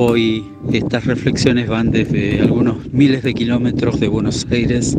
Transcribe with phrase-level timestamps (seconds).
[0.00, 4.96] Hoy estas reflexiones van desde algunos miles de kilómetros de Buenos Aires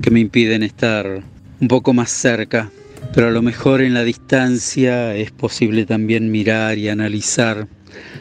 [0.00, 1.24] que me impiden estar
[1.60, 2.70] un poco más cerca,
[3.16, 7.66] pero a lo mejor en la distancia es posible también mirar y analizar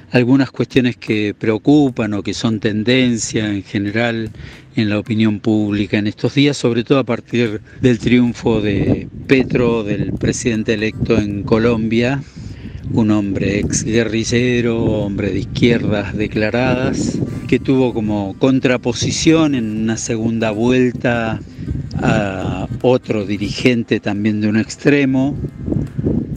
[0.10, 4.32] algunas cuestiones que preocupan o que son tendencia en general
[4.76, 9.84] en la opinión pública en estos días, sobre todo a partir del triunfo de Petro,
[9.84, 12.24] del presidente electo en Colombia,
[12.94, 17.18] un hombre ex guerrillero, hombre de izquierdas declaradas,
[17.48, 21.40] que tuvo como contraposición en una segunda vuelta
[22.02, 25.36] a otro dirigente también de un extremo,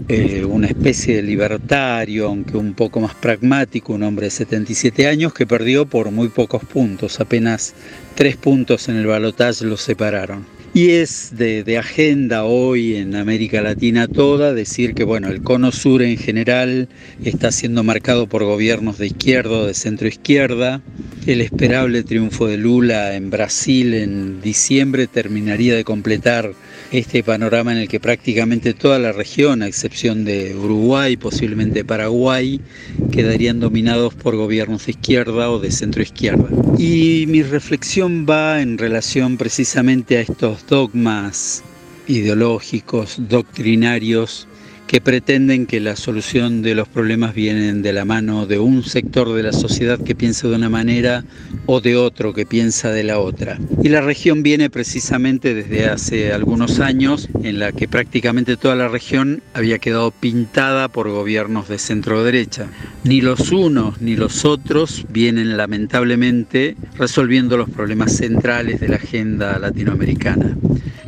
[0.09, 5.33] eh, una especie de libertario, aunque un poco más pragmático, un hombre de 77 años
[5.33, 7.75] que perdió por muy pocos puntos, apenas
[8.15, 10.45] tres puntos en el balotaje lo separaron.
[10.77, 16.03] Y es de, agenda hoy en América Latina toda decir que bueno, el cono sur
[16.03, 16.89] en general
[17.25, 20.83] está siendo marcado por gobiernos de izquierda o de centro izquierda.
[21.29, 26.53] El esperable triunfo de Lula en Brasil en diciembre terminaría de completar
[26.91, 32.61] este panorama en el que prácticamente toda la región, a excepción de Uruguay, posiblemente Paraguay,
[33.13, 36.49] quedarían dominados por gobiernos de izquierda o de centro izquierda.
[36.79, 41.63] Y mi reflexión va en relación precisamente a estos dogmas
[42.07, 44.47] ideológicos, doctrinarios,
[44.87, 49.33] que pretenden que la solución de los problemas vienen de la mano de un sector
[49.33, 51.25] de la sociedad que piensa de una manera
[51.67, 53.59] o de otro que piensa de la otra.
[53.83, 58.89] Y la región viene precisamente desde hace algunos años en la que prácticamente toda la
[58.89, 62.67] región había quedado pintada por gobiernos de centro derecha.
[63.05, 69.59] Ni los unos ni los otros vienen lamentablemente resolviendo los problemas centrales de la agenda
[69.59, 70.57] latinoamericana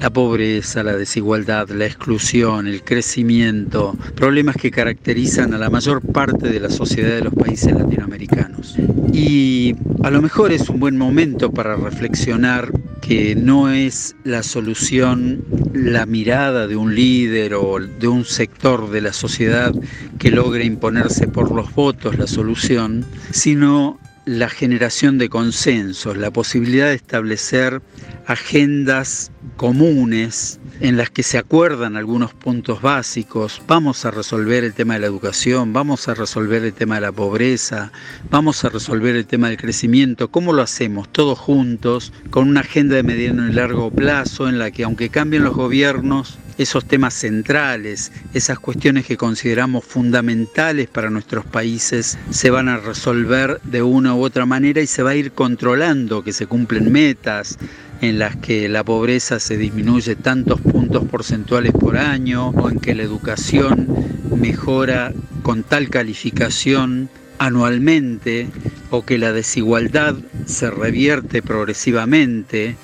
[0.01, 3.66] la pobreza, la desigualdad, la exclusión, el crecimiento,
[4.15, 8.77] problemas que caracterizan a la mayor parte de la sociedad de los países latinoamericanos.
[9.13, 15.45] Y a lo mejor es un buen momento para reflexionar que no es la solución
[15.73, 19.73] la mirada de un líder o de un sector de la sociedad
[20.19, 26.89] que logre imponerse por los votos la solución, sino la generación de consensos, la posibilidad
[26.89, 27.81] de establecer
[28.27, 33.63] agendas comunes en las que se acuerdan algunos puntos básicos.
[33.67, 37.13] Vamos a resolver el tema de la educación, vamos a resolver el tema de la
[37.13, 37.93] pobreza,
[38.31, 40.29] vamos a resolver el tema del crecimiento.
[40.29, 41.09] ¿Cómo lo hacemos?
[41.11, 45.45] Todos juntos, con una agenda de mediano y largo plazo en la que aunque cambien
[45.45, 52.69] los gobiernos, esos temas centrales, esas cuestiones que consideramos fundamentales para nuestros países, se van
[52.69, 56.47] a resolver de una u otra manera y se va a ir controlando que se
[56.47, 57.59] cumplen metas,
[58.01, 62.95] en las que la pobreza se disminuye tantos puntos porcentuales por año o en que
[62.95, 63.91] la educación
[64.35, 65.13] mejora
[65.43, 67.09] con tal calificación
[67.39, 68.49] anualmente
[68.91, 72.77] o que la desigualdad se revierte progresivamente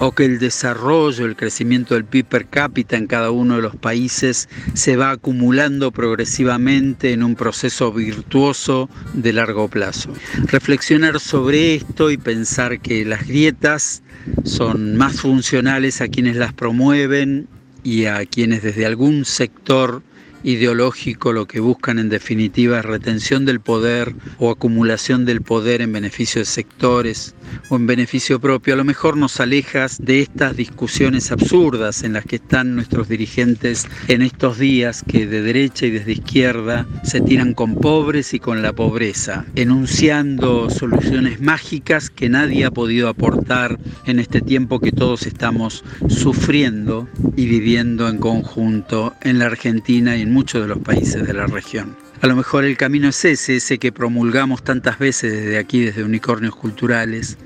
[0.00, 3.76] o que el desarrollo, el crecimiento del PIB per cápita en cada uno de los
[3.76, 10.12] países se va acumulando progresivamente en un proceso virtuoso de largo plazo.
[10.46, 14.02] Reflexionar sobre esto y pensar que las grietas
[14.44, 17.46] son más funcionales a quienes las promueven
[17.84, 20.02] y a quienes desde algún sector
[20.42, 25.92] ideológico lo que buscan en definitiva es retención del poder o acumulación del poder en
[25.92, 27.34] beneficio de sectores
[27.68, 32.24] o en beneficio propio, a lo mejor nos alejas de estas discusiones absurdas en las
[32.24, 37.54] que están nuestros dirigentes en estos días que de derecha y desde izquierda se tiran
[37.54, 44.18] con pobres y con la pobreza, enunciando soluciones mágicas que nadie ha podido aportar en
[44.18, 50.32] este tiempo que todos estamos sufriendo y viviendo en conjunto en la Argentina y en
[50.32, 52.09] muchos de los países de la región.
[52.22, 56.04] A lo mejor el camino es ese, ese que promulgamos tantas veces desde aquí, desde
[56.04, 57.38] Unicornios Culturales,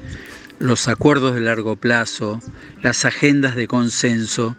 [0.59, 2.41] los acuerdos de largo plazo,
[2.83, 4.57] las agendas de consenso,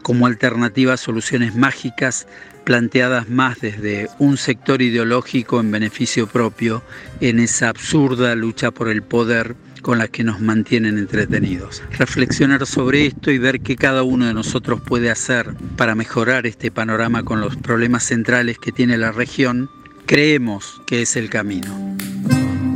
[0.00, 2.26] como alternativas soluciones mágicas
[2.64, 6.82] planteadas más desde un sector ideológico en beneficio propio,
[7.20, 11.82] en esa absurda lucha por el poder con la que nos mantienen entretenidos.
[11.98, 16.70] Reflexionar sobre esto y ver qué cada uno de nosotros puede hacer para mejorar este
[16.70, 19.70] panorama con los problemas centrales que tiene la región,
[20.06, 21.96] creemos que es el camino.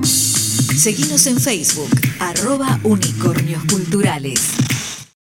[0.03, 4.72] Seguimos en Facebook, arroba unicornios culturales.